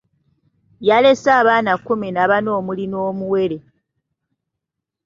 Yalese 0.87 1.29
abaana 1.41 1.71
kkumi 1.77 2.09
na 2.15 2.23
bana 2.29 2.49
omuli 2.59 2.85
n’omuwere. 2.87 3.57